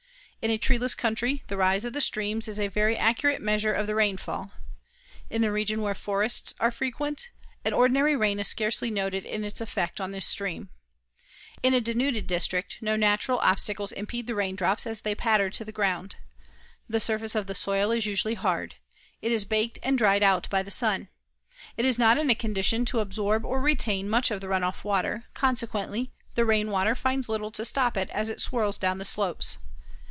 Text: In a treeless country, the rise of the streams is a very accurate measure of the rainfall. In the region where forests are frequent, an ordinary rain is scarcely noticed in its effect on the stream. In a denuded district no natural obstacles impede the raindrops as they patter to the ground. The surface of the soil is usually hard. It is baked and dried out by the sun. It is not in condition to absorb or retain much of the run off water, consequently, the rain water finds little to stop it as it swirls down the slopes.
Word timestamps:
In 0.43 0.49
a 0.49 0.57
treeless 0.57 0.95
country, 0.95 1.43
the 1.49 1.55
rise 1.55 1.85
of 1.85 1.93
the 1.93 2.01
streams 2.01 2.47
is 2.47 2.59
a 2.59 2.67
very 2.67 2.97
accurate 2.97 3.43
measure 3.43 3.73
of 3.73 3.85
the 3.85 3.93
rainfall. 3.93 4.51
In 5.29 5.43
the 5.43 5.51
region 5.51 5.83
where 5.83 5.93
forests 5.93 6.55
are 6.59 6.71
frequent, 6.71 7.29
an 7.63 7.73
ordinary 7.73 8.15
rain 8.15 8.39
is 8.39 8.47
scarcely 8.47 8.89
noticed 8.89 9.27
in 9.27 9.43
its 9.43 9.61
effect 9.61 10.01
on 10.01 10.09
the 10.09 10.19
stream. 10.19 10.69
In 11.61 11.75
a 11.75 11.79
denuded 11.79 12.25
district 12.25 12.79
no 12.81 12.95
natural 12.95 13.37
obstacles 13.37 13.91
impede 13.91 14.25
the 14.25 14.33
raindrops 14.33 14.87
as 14.87 15.01
they 15.01 15.13
patter 15.13 15.51
to 15.51 15.63
the 15.63 15.71
ground. 15.71 16.15
The 16.89 16.99
surface 16.99 17.35
of 17.35 17.45
the 17.45 17.53
soil 17.53 17.91
is 17.91 18.07
usually 18.07 18.33
hard. 18.33 18.73
It 19.21 19.31
is 19.31 19.45
baked 19.45 19.77
and 19.83 19.95
dried 19.95 20.23
out 20.23 20.49
by 20.49 20.63
the 20.63 20.71
sun. 20.71 21.09
It 21.77 21.85
is 21.85 21.99
not 21.99 22.17
in 22.17 22.33
condition 22.33 22.83
to 22.85 22.99
absorb 22.99 23.45
or 23.45 23.61
retain 23.61 24.09
much 24.09 24.31
of 24.31 24.41
the 24.41 24.49
run 24.49 24.63
off 24.63 24.83
water, 24.83 25.25
consequently, 25.35 26.11
the 26.33 26.45
rain 26.45 26.71
water 26.71 26.95
finds 26.95 27.29
little 27.29 27.51
to 27.51 27.63
stop 27.63 27.95
it 27.95 28.09
as 28.09 28.27
it 28.27 28.41
swirls 28.41 28.79
down 28.79 28.97
the 28.97 29.05
slopes. 29.05 29.59